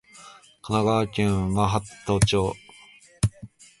[0.63, 2.55] 神奈川県真鶴町